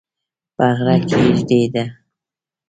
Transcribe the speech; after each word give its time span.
په 0.55 0.65
غره 0.77 0.95
کې 1.07 1.17
یږي 1.27 1.63
دي 1.73 1.83